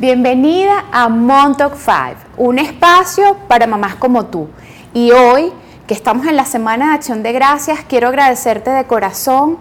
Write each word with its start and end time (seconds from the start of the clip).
Bienvenida 0.00 0.86
a 0.90 1.08
Montauk 1.08 1.74
5, 1.76 1.94
un 2.38 2.58
espacio 2.58 3.36
para 3.46 3.68
mamás 3.68 3.94
como 3.94 4.26
tú. 4.26 4.48
Y 4.92 5.12
hoy, 5.12 5.52
que 5.86 5.94
estamos 5.94 6.26
en 6.26 6.34
la 6.34 6.44
Semana 6.44 6.88
de 6.88 6.94
Acción 6.94 7.22
de 7.22 7.32
Gracias, 7.32 7.78
quiero 7.88 8.08
agradecerte 8.08 8.70
de 8.70 8.86
corazón 8.86 9.56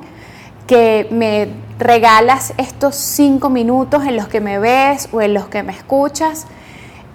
que 0.66 1.08
me 1.12 1.50
regalas 1.78 2.56
estos 2.58 2.96
cinco 2.96 3.52
minutos 3.52 4.06
en 4.08 4.16
los 4.16 4.28
que 4.28 4.42
me 4.42 4.58
ves 4.58 5.08
o 5.14 5.22
en 5.22 5.36
los 5.36 5.50
que 5.50 5.62
me 5.62 5.72
escuchas. 5.72 6.48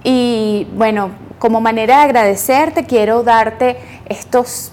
Y 0.05 0.69
bueno, 0.77 1.11
como 1.41 1.61
manera 1.61 1.97
de 1.97 2.03
agradecerte, 2.05 2.87
quiero 2.87 3.25
darte 3.25 3.79
estos 4.07 4.71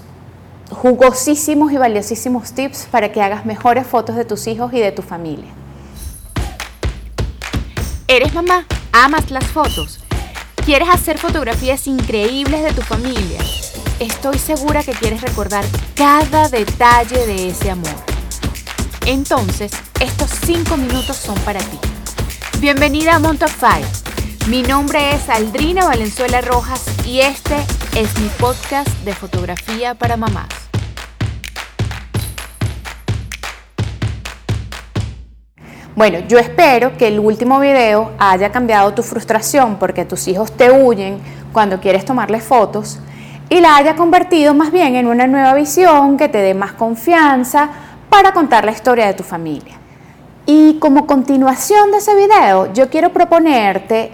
jugosísimos 0.70 1.71
y 1.71 1.77
valiosísimos 1.77 2.54
tips 2.54 2.89
para 2.91 3.12
que 3.12 3.23
hagas 3.23 3.43
mejores 3.43 3.88
fotos 3.88 4.16
de 4.16 4.23
tus 4.23 4.46
hijos 4.46 4.71
y 4.71 4.82
de 4.82 4.91
tu 4.91 5.02
familia. 5.02 5.64
¿Eres 8.07 8.35
mamá? 8.35 8.67
¿Amas 8.91 9.31
las 9.31 9.45
fotos? 9.45 9.99
¿Quieres 10.63 10.89
hacer 10.89 11.17
fotografías 11.17 11.88
increíbles 11.88 12.61
de 12.63 12.71
tu 12.71 12.84
familia? 12.84 13.39
Estoy 13.99 14.38
segura 14.38 14.84
que 14.84 14.91
quieres 14.91 15.21
recordar 15.21 15.66
cada 15.95 16.47
detalle 16.49 17.25
de 17.25 17.49
ese 17.49 17.71
amor. 17.71 17.95
Entonces, 19.07 19.71
estos 19.99 20.30
5 20.45 20.77
minutos 20.77 21.17
son 21.17 21.35
para 21.39 21.61
ti. 21.61 21.80
Bienvenida 22.59 23.16
a 23.16 23.20
Montauk 23.20 23.52
Mi 24.49 24.61
nombre 24.61 25.16
es 25.16 25.27
Aldrina 25.27 25.85
Valenzuela 25.85 26.41
Rojas 26.41 26.85
y 27.08 27.22
este 27.22 27.55
es 27.95 28.19
mi 28.19 28.30
podcast 28.38 28.89
de 28.99 29.16
fotografía 29.16 29.95
para 29.95 30.16
mamás. 30.16 30.64
Bueno, 35.95 36.20
yo 36.27 36.40
espero 36.40 36.98
que 36.98 37.08
el 37.08 37.22
último 37.22 37.58
video 37.58 38.12
haya 38.17 38.52
cambiado 38.52 38.94
tu 38.94 39.02
frustración 39.02 39.77
porque 39.77 40.03
tus 40.03 40.27
hijos 40.27 40.52
te 40.52 40.70
huyen 40.70 41.20
cuando 41.53 41.80
quieres 41.80 42.03
tomarles 42.03 42.44
fotos 42.44 43.00
y 43.47 43.61
la 43.61 43.78
haya 43.78 43.95
convertido 43.95 44.53
más 44.53 44.73
bien 44.73 44.97
en 44.97 45.08
una 45.08 45.25
nueva 45.25 45.53
visión 45.53 46.17
que 46.17 46.28
te 46.28 46.39
dé 46.39 46.53
más 46.53 46.73
confianza 46.73 47.69
para 48.09 48.34
contar 48.34 48.66
la 48.66 48.73
historia 48.73 49.08
de 49.08 49.14
tu 49.14 49.23
familia. 49.23 49.75
Y 50.45 50.80
como 50.80 51.08
continuación 51.08 51.92
de 51.92 52.00
ese 52.00 52.14
video, 52.14 52.73
yo 52.73 52.89
quiero 52.89 53.14
proponerte 53.14 54.12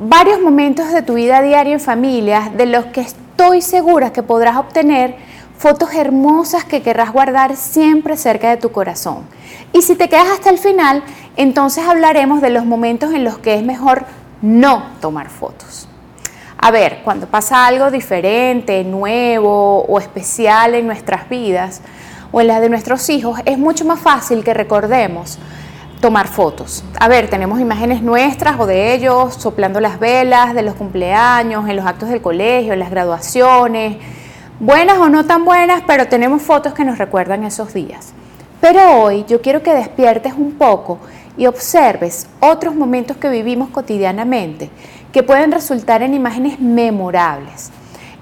varios 0.00 0.40
momentos 0.40 0.90
de 0.94 1.02
tu 1.02 1.12
vida 1.12 1.42
diaria 1.42 1.74
en 1.74 1.80
familia 1.80 2.50
de 2.56 2.64
los 2.64 2.86
que 2.86 3.02
estoy 3.02 3.60
segura 3.60 4.14
que 4.14 4.22
podrás 4.22 4.56
obtener 4.56 5.16
fotos 5.58 5.92
hermosas 5.92 6.64
que 6.64 6.82
querrás 6.82 7.12
guardar 7.12 7.56
siempre 7.56 8.16
cerca 8.16 8.48
de 8.48 8.56
tu 8.56 8.70
corazón. 8.70 9.24
Y 9.72 9.82
si 9.82 9.96
te 9.96 10.08
quedas 10.08 10.28
hasta 10.30 10.50
el 10.50 10.58
final, 10.58 11.02
entonces 11.36 11.86
hablaremos 11.86 12.40
de 12.40 12.50
los 12.50 12.64
momentos 12.64 13.12
en 13.12 13.24
los 13.24 13.38
que 13.38 13.54
es 13.54 13.64
mejor 13.64 14.06
no 14.40 14.84
tomar 15.00 15.28
fotos. 15.28 15.88
A 16.56 16.70
ver, 16.70 17.00
cuando 17.04 17.26
pasa 17.26 17.66
algo 17.66 17.90
diferente, 17.90 18.82
nuevo 18.84 19.82
o 19.82 19.98
especial 19.98 20.74
en 20.74 20.86
nuestras 20.86 21.28
vidas 21.28 21.82
o 22.30 22.40
en 22.40 22.46
las 22.46 22.60
de 22.60 22.68
nuestros 22.68 23.08
hijos, 23.10 23.40
es 23.44 23.58
mucho 23.58 23.84
más 23.84 24.00
fácil 24.00 24.44
que 24.44 24.54
recordemos 24.54 25.38
tomar 26.00 26.28
fotos. 26.28 26.84
A 27.00 27.08
ver, 27.08 27.28
tenemos 27.28 27.60
imágenes 27.60 28.02
nuestras 28.02 28.60
o 28.60 28.66
de 28.66 28.94
ellos 28.94 29.34
soplando 29.34 29.80
las 29.80 29.98
velas 29.98 30.54
de 30.54 30.62
los 30.62 30.74
cumpleaños, 30.74 31.68
en 31.68 31.76
los 31.76 31.86
actos 31.86 32.08
del 32.08 32.22
colegio, 32.22 32.72
en 32.72 32.78
las 32.78 32.90
graduaciones, 32.90 33.96
buenas 34.60 34.98
o 34.98 35.08
no 35.08 35.24
tan 35.24 35.44
buenas, 35.44 35.82
pero 35.86 36.08
tenemos 36.08 36.42
fotos 36.42 36.74
que 36.74 36.84
nos 36.84 36.98
recuerdan 36.98 37.44
esos 37.44 37.72
días. 37.74 38.12
Pero 38.60 39.02
hoy 39.02 39.24
yo 39.28 39.40
quiero 39.40 39.62
que 39.62 39.72
despiertes 39.72 40.34
un 40.34 40.52
poco 40.52 40.98
y 41.36 41.46
observes 41.46 42.26
otros 42.40 42.74
momentos 42.74 43.16
que 43.16 43.28
vivimos 43.28 43.70
cotidianamente 43.70 44.70
que 45.12 45.22
pueden 45.22 45.52
resultar 45.52 46.02
en 46.02 46.14
imágenes 46.14 46.58
memorables. 46.60 47.70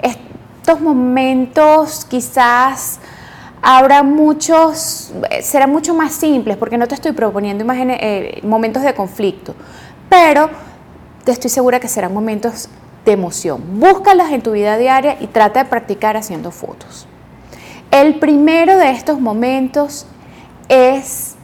Estos 0.01 0.81
momentos 0.81 2.05
quizás 2.05 3.01
habrá 3.63 4.02
muchos, 4.02 5.13
serán 5.42 5.70
mucho 5.70 5.95
más 5.95 6.13
simples 6.13 6.57
porque 6.57 6.77
no 6.77 6.86
te 6.86 6.95
estoy 6.95 7.13
proponiendo 7.13 7.64
imágenes, 7.64 7.98
eh, 8.01 8.41
momentos 8.42 8.83
de 8.83 8.95
conflicto, 8.95 9.55
pero 10.08 10.51
te 11.25 11.33
estoy 11.33 11.51
segura 11.51 11.80
que 11.80 11.89
serán 11.89 12.13
momentos 12.13 12.69
de 13.06 13.12
emoción. 13.12 13.62
Búscalas 13.80 14.33
en 14.33 14.42
tu 14.42 14.50
vida 14.50 14.77
diaria 14.77 15.17
y 15.20 15.28
trata 15.28 15.64
de 15.64 15.70
practicar 15.70 16.17
haciendo 16.17 16.50
fotos. 16.50 17.06
El 17.90 18.18
primero 18.18 18.77
de 18.77 18.90
estos 18.90 19.20
momentos 19.20 20.06
es, 20.68 21.36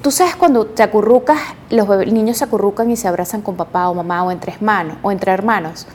tú 0.00 0.12
sabes 0.12 0.36
cuando 0.36 0.66
te 0.66 0.84
acurrucas, 0.84 1.38
los 1.68 1.88
niños 2.06 2.38
se 2.38 2.44
acurrucan 2.44 2.90
y 2.92 2.96
se 2.96 3.08
abrazan 3.08 3.42
con 3.42 3.56
papá 3.56 3.88
o 3.88 3.94
mamá 3.94 4.22
o 4.22 4.30
entre 4.30 4.52
hermanos 4.52 4.96
o 5.02 5.10
entre 5.10 5.32
hermanos. 5.32 5.86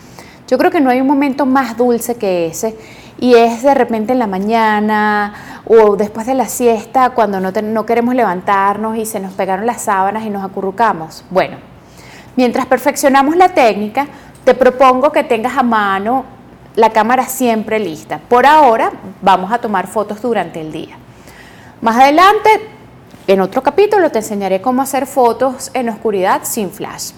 Yo 0.48 0.58
creo 0.58 0.70
que 0.70 0.82
no 0.82 0.90
hay 0.90 1.00
un 1.00 1.08
momento 1.08 1.46
más 1.46 1.78
dulce 1.78 2.16
que 2.16 2.48
ese 2.48 2.78
y 3.18 3.36
es 3.36 3.64
de 3.64 3.74
repente 3.74 4.12
en 4.12 4.20
la 4.20 4.28
mañana 4.28 5.62
o 5.66 5.96
después 5.96 6.28
de 6.28 6.34
la 6.34 6.48
siesta 6.48 7.12
cuando 7.12 7.40
no, 7.40 7.52
no 7.52 7.86
queremos 7.86 8.14
levantarnos 8.16 8.98
y 8.98 9.06
se 9.06 9.22
nos 9.22 9.34
pegaron 9.34 9.66
las 9.66 9.84
sábanas 9.84 10.26
y 10.26 10.30
nos 10.30 10.44
acurrucamos. 10.44 11.24
Bueno, 11.32 11.58
mientras 12.36 12.66
perfeccionamos 12.66 13.38
la 13.38 13.50
técnica, 13.50 14.08
te 14.46 14.54
propongo 14.54 15.12
que 15.12 15.24
tengas 15.24 15.58
a 15.58 15.64
mano 15.64 16.24
la 16.76 16.92
cámara 16.92 17.26
siempre 17.26 17.80
lista. 17.80 18.20
Por 18.20 18.46
ahora 18.46 18.92
vamos 19.22 19.52
a 19.52 19.58
tomar 19.58 19.88
fotos 19.88 20.22
durante 20.22 20.62
el 20.62 20.72
día. 20.72 20.98
Más 21.82 21.98
adelante, 21.98 22.50
en 23.28 23.42
otro 23.42 23.64
capítulo, 23.64 24.12
te 24.12 24.20
enseñaré 24.20 24.62
cómo 24.62 24.84
hacer 24.84 25.08
fotos 25.08 25.72
en 25.74 25.90
oscuridad 25.90 26.42
sin 26.44 26.70
flash. 26.70 27.12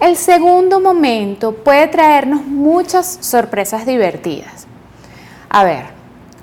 El 0.00 0.16
segundo 0.16 0.80
momento 0.80 1.52
puede 1.52 1.88
traernos 1.88 2.44
muchas 2.46 3.18
sorpresas 3.20 3.84
divertidas. 3.84 4.66
A 5.50 5.62
ver, 5.62 5.84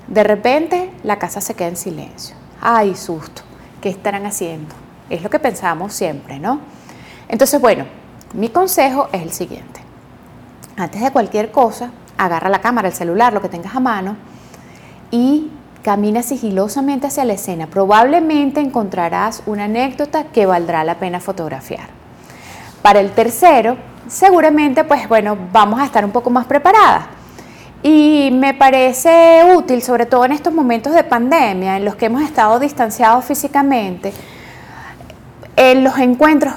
de 0.06 0.22
repente 0.22 0.92
la 1.02 1.18
casa 1.18 1.40
se 1.40 1.54
queda 1.54 1.68
en 1.68 1.76
silencio. 1.76 2.36
¡Ay, 2.60 2.94
susto! 2.94 3.42
¿Qué 3.80 3.88
estarán 3.88 4.26
haciendo? 4.26 4.74
Es 5.10 5.22
lo 5.22 5.30
que 5.30 5.38
pensamos 5.40 5.92
siempre, 5.92 6.38
¿no? 6.38 6.60
Entonces, 7.28 7.60
bueno, 7.60 7.84
mi 8.32 8.48
consejo 8.48 9.08
es 9.12 9.22
el 9.22 9.32
siguiente 9.32 9.83
antes 10.76 11.00
de 11.00 11.10
cualquier 11.10 11.50
cosa, 11.50 11.90
agarra 12.18 12.48
la 12.48 12.60
cámara, 12.60 12.88
el 12.88 12.94
celular, 12.94 13.32
lo 13.32 13.40
que 13.40 13.48
tengas 13.48 13.74
a 13.74 13.80
mano 13.80 14.16
y 15.10 15.50
camina 15.82 16.22
sigilosamente 16.22 17.06
hacia 17.06 17.24
la 17.24 17.34
escena. 17.34 17.66
Probablemente 17.66 18.60
encontrarás 18.60 19.42
una 19.46 19.64
anécdota 19.64 20.24
que 20.24 20.46
valdrá 20.46 20.82
la 20.82 20.96
pena 20.96 21.20
fotografiar. 21.20 21.88
Para 22.82 23.00
el 23.00 23.12
tercero, 23.12 23.76
seguramente, 24.08 24.84
pues 24.84 25.08
bueno, 25.08 25.36
vamos 25.52 25.80
a 25.80 25.84
estar 25.84 26.04
un 26.04 26.10
poco 26.10 26.30
más 26.30 26.46
preparadas. 26.46 27.06
Y 27.82 28.30
me 28.32 28.54
parece 28.54 29.42
útil, 29.54 29.82
sobre 29.82 30.06
todo 30.06 30.24
en 30.24 30.32
estos 30.32 30.54
momentos 30.54 30.94
de 30.94 31.04
pandemia, 31.04 31.76
en 31.76 31.84
los 31.84 31.96
que 31.96 32.06
hemos 32.06 32.22
estado 32.22 32.58
distanciados 32.58 33.24
físicamente, 33.26 34.12
en 35.54 35.84
los 35.84 35.98
encuentros 35.98 36.54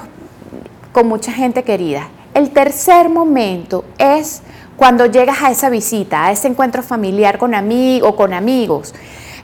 con 0.92 1.06
mucha 1.06 1.30
gente 1.30 1.62
querida. 1.64 2.08
El 2.34 2.50
tercer 2.50 3.08
momento 3.08 3.84
es 3.98 4.42
cuando 4.76 5.06
llegas 5.06 5.42
a 5.42 5.50
esa 5.50 5.70
visita, 5.70 6.26
a 6.26 6.32
ese 6.32 6.48
encuentro 6.48 6.82
familiar 6.82 7.36
con 7.38 7.54
amigos 7.54 8.10
o 8.10 8.16
con 8.16 8.32
amigos, 8.32 8.94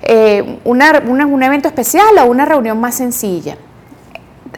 eh, 0.02 0.60
un 0.64 1.42
evento 1.42 1.68
especial 1.68 2.18
o 2.18 2.26
una 2.26 2.44
reunión 2.44 2.80
más 2.80 2.94
sencilla. 2.94 3.56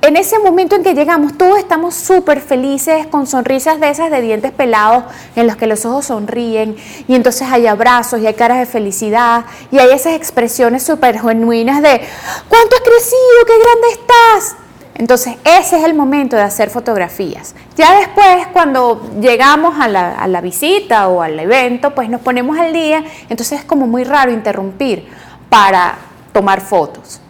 En 0.03 0.17
ese 0.17 0.39
momento 0.39 0.77
en 0.77 0.83
que 0.83 0.95
llegamos, 0.95 1.39
todos 1.39 1.59
estamos 1.59 1.95
súper 1.95 2.41
felices, 2.41 3.07
con 3.07 3.27
sonrisas 3.27 3.81
de 3.81 3.89
esas 3.89 4.11
de 4.11 4.21
dientes 4.21 4.53
pelados, 4.53 5.05
en 5.35 5.47
los 5.47 5.57
que 5.57 5.67
los 5.67 5.87
ojos 5.87 6.07
sonríen, 6.07 6.77
y 7.09 7.15
entonces 7.15 7.49
hay 7.51 7.67
abrazos 7.67 8.21
y 8.21 8.27
hay 8.27 8.35
caras 8.35 8.59
de 8.59 8.67
felicidad, 8.67 9.47
y 9.73 9.79
hay 9.79 9.91
esas 9.91 10.13
expresiones 10.13 10.83
súper 10.83 11.19
genuinas 11.19 11.81
de, 11.81 12.03
¿cuánto 12.49 12.77
has 12.77 12.83
crecido? 12.83 13.47
¡Qué 13.47 13.55
grande 13.55 13.89
estás! 13.93 14.66
Entonces, 14.99 15.37
ese 15.45 15.79
es 15.79 15.85
el 15.85 15.95
momento 15.95 16.37
de 16.37 16.43
hacer 16.43 16.71
fotografías. 16.71 17.55
Ya 17.77 17.99
después, 17.99 18.47
cuando 18.53 19.03
llegamos 19.21 19.75
a 19.79 19.89
la, 19.89 20.41
visita 20.41 21.09
o 21.09 21.21
al 21.21 21.39
evento, 21.39 21.95
pues 21.95 22.09
nos 22.09 22.23
ponemos 22.23 22.59
al 22.59 22.73
día, 22.73 23.05
entonces 23.29 23.61
es 23.61 23.65
como 23.65 23.87
muy 23.87 24.05
raro 24.05 24.33
interrumpir 24.33 25.07
para 25.51 25.99
tomar 26.33 26.63
fotos. 26.63 27.21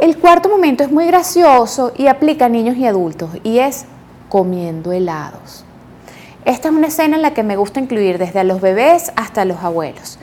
El 0.00 0.16
cuarto 0.18 0.48
momento 0.48 0.82
es 0.82 0.90
muy 0.90 1.06
gracioso 1.06 1.92
y 1.96 2.06
aplica 2.06 2.46
a 2.46 2.48
niños 2.48 2.76
y 2.76 2.86
adultos 2.86 3.30
y 3.42 3.58
es 3.58 3.84
comiendo 4.30 4.90
helados. 4.90 5.64
Esta 6.46 6.68
es 6.68 6.74
una 6.74 6.86
escena 6.86 7.16
en 7.16 7.22
la 7.22 7.34
que 7.34 7.42
me 7.42 7.56
gusta 7.56 7.80
incluir 7.80 8.18
desde 8.18 8.40
a 8.40 8.44
los 8.44 8.60
bebés 8.60 9.12
hasta 9.16 9.44
los 9.44 9.62
abuelos. 9.62 10.18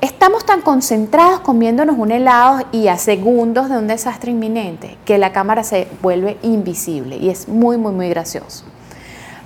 Estamos 0.00 0.46
tan 0.46 0.60
concentrados 0.60 1.40
comiéndonos 1.40 1.98
un 1.98 2.12
helado 2.12 2.64
y 2.70 2.86
a 2.86 2.96
segundos 2.96 3.68
de 3.68 3.78
un 3.78 3.88
desastre 3.88 4.30
inminente 4.30 4.96
que 5.04 5.18
la 5.18 5.32
cámara 5.32 5.64
se 5.64 5.88
vuelve 6.00 6.36
invisible 6.42 7.16
y 7.16 7.30
es 7.30 7.48
muy, 7.48 7.78
muy, 7.78 7.92
muy 7.92 8.08
gracioso. 8.08 8.64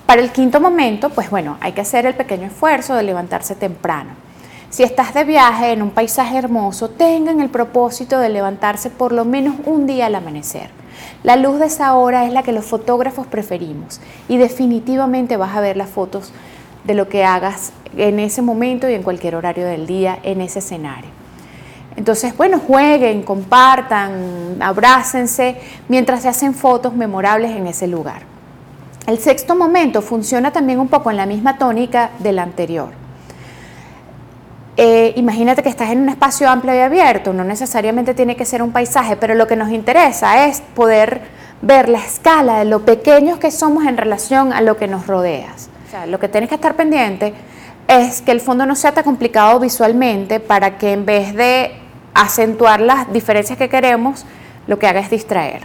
Para 0.04 0.20
el 0.20 0.30
quinto 0.30 0.60
momento, 0.60 1.08
pues 1.08 1.30
bueno, 1.30 1.56
hay 1.60 1.72
que 1.72 1.80
hacer 1.80 2.04
el 2.04 2.14
pequeño 2.14 2.48
esfuerzo 2.48 2.94
de 2.94 3.02
levantarse 3.02 3.54
temprano. 3.54 4.10
Si 4.68 4.82
estás 4.82 5.14
de 5.14 5.24
viaje 5.24 5.72
en 5.72 5.80
un 5.80 5.90
paisaje 5.90 6.36
hermoso, 6.36 6.90
tengan 6.90 7.40
el 7.40 7.48
propósito 7.48 8.18
de 8.18 8.28
levantarse 8.28 8.90
por 8.90 9.12
lo 9.12 9.24
menos 9.24 9.54
un 9.64 9.86
día 9.86 10.04
al 10.04 10.14
amanecer. 10.16 10.68
La 11.22 11.36
luz 11.36 11.60
de 11.60 11.66
esa 11.66 11.94
hora 11.94 12.26
es 12.26 12.32
la 12.32 12.42
que 12.42 12.52
los 12.52 12.66
fotógrafos 12.66 13.26
preferimos 13.26 14.00
y 14.28 14.36
definitivamente 14.36 15.38
vas 15.38 15.56
a 15.56 15.60
ver 15.62 15.78
las 15.78 15.88
fotos 15.88 16.30
de 16.84 16.94
lo 16.94 17.08
que 17.08 17.24
hagas 17.24 17.72
en 17.96 18.18
ese 18.18 18.42
momento 18.42 18.88
y 18.88 18.94
en 18.94 19.02
cualquier 19.02 19.36
horario 19.36 19.66
del 19.66 19.86
día 19.86 20.18
en 20.22 20.40
ese 20.40 20.60
escenario. 20.60 21.10
Entonces, 21.96 22.36
bueno, 22.36 22.58
jueguen, 22.58 23.22
compartan, 23.22 24.56
abrácense 24.60 25.56
mientras 25.88 26.22
se 26.22 26.28
hacen 26.28 26.54
fotos 26.54 26.94
memorables 26.94 27.50
en 27.50 27.66
ese 27.66 27.86
lugar. 27.86 28.22
El 29.06 29.18
sexto 29.18 29.54
momento 29.56 30.00
funciona 30.00 30.52
también 30.52 30.78
un 30.80 30.88
poco 30.88 31.10
en 31.10 31.16
la 31.16 31.26
misma 31.26 31.58
tónica 31.58 32.10
del 32.20 32.38
anterior. 32.38 32.90
Eh, 34.76 35.12
imagínate 35.16 35.62
que 35.62 35.68
estás 35.68 35.90
en 35.90 36.00
un 36.00 36.08
espacio 36.08 36.48
amplio 36.48 36.74
y 36.74 36.78
abierto, 36.78 37.34
no 37.34 37.44
necesariamente 37.44 38.14
tiene 38.14 38.36
que 38.36 38.46
ser 38.46 38.62
un 38.62 38.72
paisaje, 38.72 39.16
pero 39.16 39.34
lo 39.34 39.46
que 39.46 39.54
nos 39.54 39.70
interesa 39.70 40.46
es 40.46 40.62
poder 40.62 41.20
ver 41.60 41.90
la 41.90 41.98
escala 41.98 42.60
de 42.60 42.64
lo 42.64 42.84
pequeños 42.84 43.38
que 43.38 43.50
somos 43.50 43.84
en 43.84 43.98
relación 43.98 44.52
a 44.52 44.62
lo 44.62 44.78
que 44.78 44.88
nos 44.88 45.06
rodea. 45.06 45.50
Lo 46.06 46.18
que 46.18 46.28
tienes 46.28 46.48
que 46.48 46.54
estar 46.54 46.74
pendiente 46.74 47.34
es 47.86 48.22
que 48.22 48.32
el 48.32 48.40
fondo 48.40 48.64
no 48.64 48.74
sea 48.74 48.92
tan 48.92 49.04
complicado 49.04 49.60
visualmente 49.60 50.40
para 50.40 50.78
que 50.78 50.92
en 50.92 51.04
vez 51.04 51.34
de 51.34 51.72
acentuar 52.14 52.80
las 52.80 53.12
diferencias 53.12 53.58
que 53.58 53.68
queremos, 53.68 54.24
lo 54.66 54.78
que 54.78 54.86
haga 54.86 55.00
es 55.00 55.10
distraer. 55.10 55.62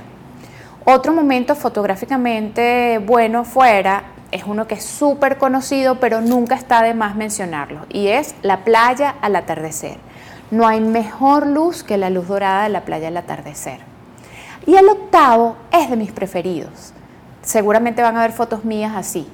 Otro 0.83 1.13
momento 1.13 1.55
fotográficamente 1.55 2.99
bueno 3.05 3.45
fuera 3.45 4.03
es 4.31 4.43
uno 4.45 4.67
que 4.67 4.75
es 4.75 4.83
súper 4.83 5.37
conocido, 5.37 6.01
pero 6.01 6.19
nunca 6.19 6.55
está 6.55 6.81
de 6.81 6.93
más 6.93 7.15
mencionarlo, 7.15 7.85
y 7.89 8.07
es 8.07 8.35
la 8.41 8.65
playa 8.65 9.15
al 9.21 9.37
atardecer. 9.37 9.97
No 10.51 10.67
hay 10.67 10.81
mejor 10.81 11.47
luz 11.47 11.83
que 11.83 11.97
la 11.97 12.09
luz 12.09 12.27
dorada 12.27 12.63
de 12.63 12.69
la 12.69 12.81
playa 12.81 13.07
al 13.07 13.17
atardecer. 13.17 13.79
Y 14.65 14.75
el 14.75 14.89
octavo 14.89 15.55
es 15.71 15.89
de 15.89 15.95
mis 15.95 16.11
preferidos. 16.11 16.93
Seguramente 17.41 18.01
van 18.01 18.17
a 18.17 18.21
ver 18.21 18.33
fotos 18.33 18.65
mías 18.65 18.93
así 18.93 19.27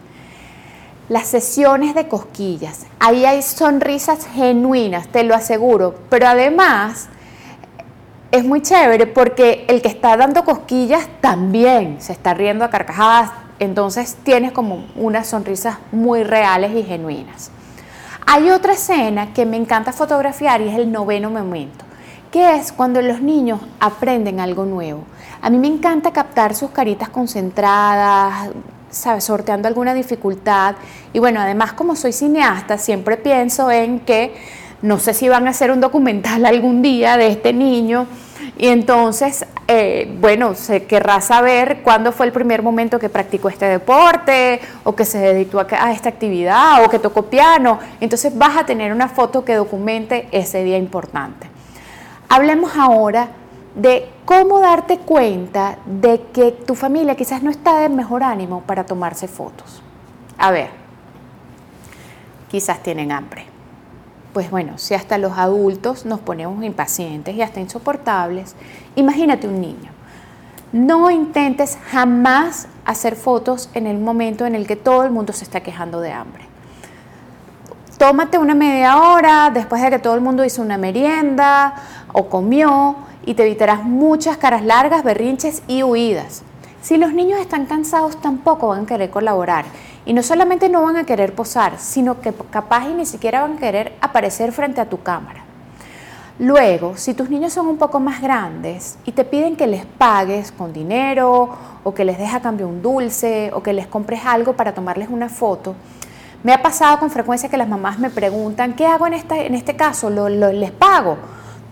las 1.14 1.28
sesiones 1.28 1.94
de 1.94 2.08
cosquillas. 2.08 2.88
Ahí 3.00 3.24
hay 3.24 3.44
sonrisas 3.44 4.26
genuinas, 4.34 5.08
te 5.10 5.24
lo 5.24 5.36
aseguro, 5.36 5.94
pero 6.10 6.26
además 6.28 7.08
es 8.32 8.44
muy 8.44 8.64
chévere 8.64 9.06
porque 9.06 9.64
el 9.68 9.84
que 9.84 9.90
está 9.90 10.18
dando 10.18 10.44
cosquillas 10.44 11.08
también 11.22 12.02
se 12.02 12.14
está 12.14 12.34
riendo 12.34 12.66
a 12.66 12.72
carcajadas, 12.72 13.30
entonces 13.60 14.18
tienes 14.24 14.54
como 14.54 14.88
unas 14.96 15.28
sonrisas 15.28 15.78
muy 15.92 16.24
reales 16.24 16.76
y 16.76 16.82
genuinas. 16.82 17.52
Hay 18.26 18.50
otra 18.50 18.74
escena 18.74 19.34
que 19.36 19.46
me 19.46 19.58
encanta 19.58 19.92
fotografiar 19.92 20.62
y 20.62 20.70
es 20.70 20.80
el 20.80 20.92
noveno 20.92 21.30
momento, 21.30 21.86
que 22.32 22.56
es 22.56 22.72
cuando 22.72 23.04
los 23.04 23.22
niños 23.22 23.60
aprenden 23.80 24.40
algo 24.40 24.66
nuevo. 24.66 25.04
A 25.44 25.52
mí 25.52 25.60
me 25.60 25.68
encanta 25.68 26.12
captar 26.12 26.56
sus 26.56 26.72
caritas 26.72 27.10
concentradas, 27.10 28.50
Sorteando 28.94 29.68
alguna 29.68 29.94
dificultad. 29.94 30.76
Y 31.12 31.20
bueno, 31.20 31.42
además 31.42 31.74
como 31.74 31.96
soy 31.96 32.14
cineasta, 32.14 32.78
siempre 32.78 33.18
pienso 33.18 33.72
en 33.72 34.00
que 34.00 34.34
no 34.82 35.00
sé 35.00 35.14
si 35.14 35.30
van 35.30 35.48
a 35.48 35.52
hacer 35.52 35.72
un 35.72 35.82
documental 35.82 36.46
algún 36.46 36.82
día 36.82 37.18
de 37.18 37.28
este 37.28 37.54
niño. 37.54 38.06
Y 38.58 38.68
entonces, 38.68 39.46
eh, 39.68 40.16
bueno, 40.20 40.54
se 40.54 40.84
querrá 40.84 41.22
saber 41.22 41.82
cuándo 41.82 42.12
fue 42.12 42.26
el 42.28 42.32
primer 42.32 42.62
momento 42.62 43.00
que 43.00 43.10
practicó 43.10 43.50
este 43.50 43.66
deporte 43.66 44.60
o 44.84 44.94
que 44.94 45.06
se 45.06 45.18
dedicó 45.18 45.60
a 45.60 45.92
esta 45.92 46.10
actividad 46.10 46.84
o 46.84 46.90
que 46.90 47.00
tocó 47.00 47.24
piano. 47.24 47.80
Entonces 48.00 48.38
vas 48.38 48.58
a 48.58 48.66
tener 48.66 48.92
una 48.92 49.08
foto 49.08 49.44
que 49.44 49.56
documente 49.56 50.28
ese 50.32 50.64
día 50.64 50.78
importante. 50.78 51.50
Hablemos 52.30 52.76
ahora 52.76 53.30
de 53.76 54.10
cómo 54.26 54.60
darte 54.60 55.00
cuenta 55.00 55.78
de 55.86 56.22
que 56.34 56.52
tu 56.52 56.76
familia 56.76 57.16
quizás 57.16 57.42
no 57.42 57.50
está 57.50 57.80
de 57.80 57.90
mejor 57.90 58.24
ánimo 58.24 58.62
para 58.62 58.86
tomarse 58.86 59.28
fotos. 59.28 59.82
A 60.38 60.52
ver, 60.52 60.70
quizás 62.50 62.84
tienen 62.84 63.12
hambre. 63.12 63.46
Pues 64.34 64.50
bueno, 64.50 64.78
si 64.78 64.94
hasta 64.94 65.18
los 65.18 65.38
adultos 65.38 66.06
nos 66.06 66.20
ponemos 66.20 66.64
impacientes 66.64 67.36
y 67.36 67.42
hasta 67.42 67.60
insoportables, 67.60 68.56
imagínate 68.96 69.48
un 69.48 69.62
niño. 69.62 69.92
No 70.72 71.12
intentes 71.12 71.78
jamás 71.92 72.68
hacer 72.84 73.16
fotos 73.16 73.70
en 73.76 73.86
el 73.86 74.00
momento 74.00 74.46
en 74.48 74.56
el 74.56 74.66
que 74.66 74.76
todo 74.76 75.04
el 75.04 75.12
mundo 75.12 75.34
se 75.34 75.44
está 75.44 75.62
quejando 75.62 76.02
de 76.02 76.12
hambre. 76.12 76.46
Tómate 78.00 78.40
una 78.40 78.56
media 78.56 78.98
hora 78.98 79.52
después 79.54 79.82
de 79.82 79.92
que 79.92 80.00
todo 80.00 80.16
el 80.16 80.22
mundo 80.22 80.44
hizo 80.44 80.64
una 80.64 80.80
merienda 80.80 81.76
o 82.12 82.28
comió 82.28 82.96
y 83.26 83.34
te 83.34 83.44
evitarás 83.44 83.84
muchas 83.84 84.38
caras 84.38 84.64
largas, 84.64 85.04
berrinches 85.04 85.64
y 85.68 85.84
huidas. 85.84 86.44
Si 86.82 86.98
los 86.98 87.14
niños 87.14 87.40
están 87.40 87.66
cansados 87.66 88.20
tampoco 88.22 88.68
van 88.68 88.84
a 88.84 88.86
querer 88.86 89.10
colaborar 89.10 89.66
y 90.06 90.14
no 90.14 90.22
solamente 90.22 90.70
no 90.70 90.82
van 90.82 90.98
a 90.98 91.06
querer 91.06 91.34
posar, 91.34 91.80
sino 91.80 92.20
que 92.20 92.34
capaz 92.50 92.90
y 92.90 92.94
ni 92.94 93.06
siquiera 93.06 93.42
van 93.42 93.54
a 93.54 93.60
querer 93.60 93.94
aparecer 94.02 94.52
frente 94.52 94.82
a 94.82 94.90
tu 94.90 95.02
cámara. 95.02 95.44
Luego, 96.40 96.98
si 96.98 97.14
tus 97.14 97.30
niños 97.30 97.54
son 97.54 97.68
un 97.68 97.78
poco 97.78 98.00
más 98.00 98.22
grandes 98.22 98.98
y 99.06 99.12
te 99.12 99.24
piden 99.24 99.56
que 99.56 99.68
les 99.68 99.86
pagues 99.86 100.52
con 100.52 100.74
dinero 100.74 101.50
o 101.84 101.94
que 101.94 102.04
les 102.04 102.18
dejes 102.18 102.34
a 102.34 102.42
cambio 102.42 102.68
un 102.68 102.82
dulce 102.82 103.52
o 103.54 103.62
que 103.62 103.72
les 103.72 103.86
compres 103.86 104.26
algo 104.26 104.54
para 104.54 104.74
tomarles 104.74 105.10
una 105.10 105.30
foto, 105.30 105.76
me 106.42 106.52
ha 106.52 106.62
pasado 106.62 107.00
con 107.00 107.10
frecuencia 107.10 107.50
que 107.50 107.56
las 107.56 107.70
mamás 107.70 108.00
me 108.00 108.10
preguntan, 108.10 108.74
¿qué 108.74 108.86
hago 108.86 109.08
en 109.08 109.14
este, 109.14 109.46
en 109.46 109.56
este 109.56 109.76
caso? 109.76 110.10
¿Lo, 110.10 110.28
les 110.28 110.72
pago? 110.72 111.18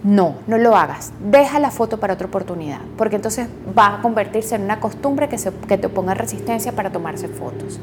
No, 0.04 0.36
no 0.48 0.58
lo 0.58 0.76
hagas. 0.76 1.12
Deja 1.20 1.60
la 1.60 1.70
foto 1.70 2.00
para 2.00 2.16
otra 2.16 2.28
oportunidad, 2.28 2.80
porque 2.98 3.18
entonces 3.18 3.48
va 3.78 3.96
a 3.96 4.02
convertirse 4.02 4.56
en 4.56 4.64
una 4.64 4.80
costumbre 4.80 5.30
que, 5.30 5.38
que 5.68 5.78
te 5.78 5.90
ponga 5.90 6.14
resistencia 6.16 6.72
para 6.72 6.92
tomarse 6.92 7.28
fotos. 7.28 7.80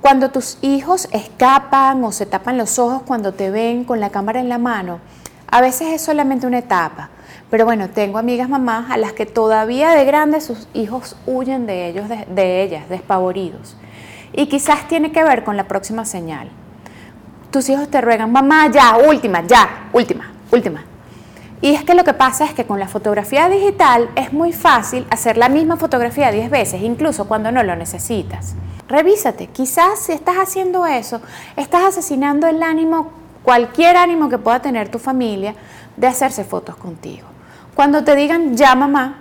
Cuando 0.00 0.30
tus 0.30 0.58
hijos 0.62 1.08
escapan 1.12 2.02
o 2.04 2.10
se 2.10 2.26
tapan 2.26 2.56
los 2.56 2.78
ojos 2.78 3.02
cuando 3.06 3.32
te 3.34 3.50
ven 3.50 3.84
con 3.84 4.00
la 4.00 4.10
cámara 4.10 4.40
en 4.40 4.48
la 4.48 4.58
mano, 4.58 4.98
a 5.46 5.60
veces 5.60 5.92
es 5.92 6.02
solamente 6.02 6.46
una 6.46 6.58
etapa. 6.58 7.10
Pero 7.50 7.66
bueno, 7.66 7.90
tengo 7.90 8.16
amigas 8.16 8.48
mamás 8.48 8.90
a 8.90 8.96
las 8.96 9.12
que 9.12 9.26
todavía 9.26 9.90
de 9.90 10.06
grandes 10.06 10.44
sus 10.44 10.66
hijos 10.72 11.16
huyen 11.26 11.66
de 11.66 11.86
ellos, 11.88 12.06
de 12.08 12.62
ellas, 12.62 12.88
despavoridos. 12.88 13.76
Y 14.32 14.46
quizás 14.46 14.88
tiene 14.88 15.12
que 15.12 15.22
ver 15.22 15.44
con 15.44 15.58
la 15.58 15.68
próxima 15.68 16.06
señal. 16.06 16.48
Tus 17.50 17.68
hijos 17.68 17.88
te 17.88 18.00
ruegan, 18.00 18.32
mamá, 18.32 18.70
ya, 18.70 18.96
última, 18.96 19.46
ya, 19.46 19.90
última, 19.92 20.32
última. 20.50 20.82
Y 21.62 21.76
es 21.76 21.84
que 21.84 21.94
lo 21.94 22.02
que 22.02 22.12
pasa 22.12 22.44
es 22.44 22.54
que 22.54 22.66
con 22.66 22.80
la 22.80 22.88
fotografía 22.88 23.48
digital 23.48 24.10
es 24.16 24.32
muy 24.32 24.52
fácil 24.52 25.06
hacer 25.10 25.36
la 25.36 25.48
misma 25.48 25.76
fotografía 25.76 26.32
10 26.32 26.50
veces, 26.50 26.82
incluso 26.82 27.28
cuando 27.28 27.52
no 27.52 27.62
lo 27.62 27.76
necesitas. 27.76 28.56
Revísate, 28.88 29.46
quizás 29.46 30.00
si 30.00 30.10
estás 30.10 30.38
haciendo 30.38 30.84
eso, 30.86 31.22
estás 31.56 31.84
asesinando 31.84 32.48
el 32.48 32.64
ánimo, 32.64 33.12
cualquier 33.44 33.96
ánimo 33.96 34.28
que 34.28 34.38
pueda 34.38 34.60
tener 34.60 34.88
tu 34.88 34.98
familia, 34.98 35.54
de 35.96 36.08
hacerse 36.08 36.42
fotos 36.42 36.74
contigo. 36.74 37.28
Cuando 37.76 38.02
te 38.02 38.16
digan 38.16 38.56
ya 38.56 38.74
mamá, 38.74 39.20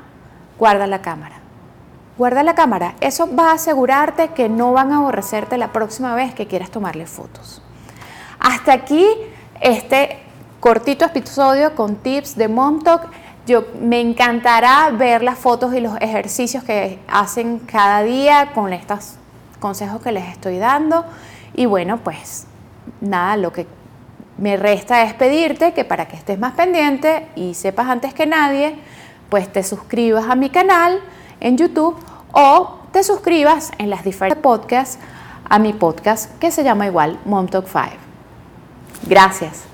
guarda 0.58 0.88
la 0.88 1.04
cámara. 1.04 1.36
Guarda 2.18 2.42
la 2.42 2.56
cámara. 2.56 2.96
Eso 3.02 3.30
va 3.36 3.52
a 3.52 3.54
asegurarte 3.54 4.30
que 4.30 4.50
no 4.50 4.74
van 4.74 4.92
a 4.92 4.98
aborrecerte 4.98 5.60
la 5.60 5.72
próxima 5.72 6.16
vez 6.16 6.34
que 6.34 6.48
quieras 6.48 6.72
tomarle 6.72 7.06
fotos. 7.06 7.62
Hasta 8.40 8.74
aquí 8.74 9.06
este 9.60 10.31
cortito 10.62 11.06
episodio 11.06 11.76
con 11.76 11.96
tips 11.96 12.36
de 12.36 12.48
Mom 12.48 12.84
Talk. 12.84 13.10
Yo 13.48 13.66
me 13.82 14.00
encantará 14.00 14.92
ver 14.92 15.24
las 15.24 15.40
fotos 15.40 15.74
y 15.74 15.82
los 15.82 16.00
ejercicios 16.00 16.64
que 16.64 17.00
hacen 17.08 17.58
cada 17.58 18.04
día 18.04 18.52
con 18.54 18.72
estos 18.72 19.16
consejos 19.60 20.02
que 20.04 20.12
les 20.12 20.30
estoy 20.30 20.60
dando. 20.60 21.04
Y 21.56 21.66
bueno, 21.66 21.98
pues 21.98 22.46
nada, 23.02 23.38
lo 23.38 23.52
que 23.52 23.66
me 24.38 24.56
resta 24.56 25.02
es 25.02 25.16
pedirte 25.16 25.74
que 25.74 25.84
para 25.84 26.08
que 26.08 26.16
estés 26.16 26.38
más 26.38 26.54
pendiente 26.54 27.28
y 27.36 27.56
sepas 27.56 27.90
antes 27.90 28.14
que 28.14 28.28
nadie, 28.28 28.76
pues 29.30 29.52
te 29.52 29.64
suscribas 29.64 30.30
a 30.30 30.36
mi 30.36 30.52
canal 30.52 31.00
en 31.40 31.58
YouTube 31.58 31.98
o 32.34 32.82
te 32.92 33.04
suscribas 33.04 33.72
en 33.80 33.90
las 33.90 34.04
diferentes 34.04 34.42
podcasts 34.44 35.00
a 35.50 35.58
mi 35.58 35.74
podcast 35.74 36.38
que 36.38 36.52
se 36.52 36.64
llama 36.64 36.86
igual 36.86 37.20
Mom 37.26 37.48
Talk 37.48 37.66
5. 37.68 37.88
Gracias. 39.08 39.71